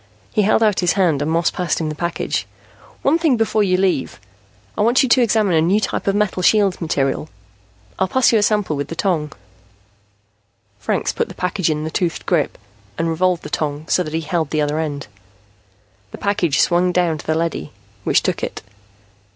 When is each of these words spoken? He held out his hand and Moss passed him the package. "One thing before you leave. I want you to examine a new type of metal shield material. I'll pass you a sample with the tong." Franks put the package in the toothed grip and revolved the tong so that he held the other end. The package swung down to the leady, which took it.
He 0.33 0.41
held 0.41 0.63
out 0.63 0.79
his 0.79 0.93
hand 0.93 1.21
and 1.21 1.29
Moss 1.29 1.51
passed 1.51 1.79
him 1.79 1.89
the 1.89 1.93
package. 1.93 2.47
"One 3.03 3.19
thing 3.19 3.37
before 3.37 3.61
you 3.61 3.77
leave. 3.77 4.19
I 4.75 4.81
want 4.81 5.03
you 5.03 5.09
to 5.09 5.21
examine 5.21 5.53
a 5.53 5.61
new 5.61 5.79
type 5.79 6.07
of 6.07 6.15
metal 6.15 6.41
shield 6.41 6.81
material. 6.81 7.29
I'll 7.99 8.07
pass 8.07 8.31
you 8.33 8.39
a 8.39 8.41
sample 8.41 8.75
with 8.75 8.87
the 8.87 8.95
tong." 8.95 9.31
Franks 10.79 11.13
put 11.13 11.27
the 11.29 11.35
package 11.35 11.69
in 11.69 11.83
the 11.83 11.91
toothed 11.91 12.25
grip 12.25 12.57
and 12.97 13.09
revolved 13.09 13.43
the 13.43 13.49
tong 13.51 13.85
so 13.87 14.01
that 14.01 14.15
he 14.15 14.21
held 14.21 14.49
the 14.49 14.61
other 14.61 14.79
end. 14.79 15.05
The 16.09 16.17
package 16.17 16.61
swung 16.61 16.91
down 16.91 17.19
to 17.19 17.27
the 17.27 17.35
leady, 17.35 17.71
which 18.03 18.23
took 18.23 18.41
it. 18.41 18.63